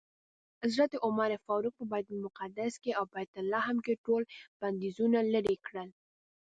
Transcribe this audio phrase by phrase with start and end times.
[0.63, 4.21] حضرت عمر فاروق په بیت المقدس او بیت لحم کې ټول
[4.61, 5.89] بندیزونه لرې کړل.